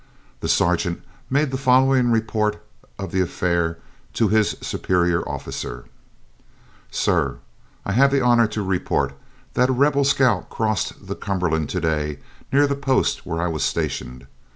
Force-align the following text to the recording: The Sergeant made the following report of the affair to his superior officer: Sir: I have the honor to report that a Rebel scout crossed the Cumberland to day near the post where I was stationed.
The 0.39 0.49
Sergeant 0.49 1.03
made 1.29 1.51
the 1.51 1.59
following 1.59 2.09
report 2.09 2.59
of 2.97 3.11
the 3.11 3.21
affair 3.21 3.77
to 4.13 4.29
his 4.29 4.57
superior 4.59 5.21
officer: 5.29 5.85
Sir: 6.89 7.37
I 7.85 7.91
have 7.91 8.09
the 8.11 8.19
honor 8.19 8.47
to 8.47 8.63
report 8.63 9.13
that 9.53 9.69
a 9.69 9.73
Rebel 9.73 10.03
scout 10.03 10.49
crossed 10.49 11.05
the 11.05 11.13
Cumberland 11.15 11.69
to 11.69 11.79
day 11.81 12.17
near 12.51 12.65
the 12.65 12.75
post 12.75 13.27
where 13.27 13.43
I 13.43 13.47
was 13.47 13.61
stationed. 13.63 14.25